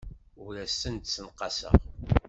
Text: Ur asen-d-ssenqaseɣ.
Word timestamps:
Ur 0.45 0.53
asen-d-ssenqaseɣ. 0.63 1.75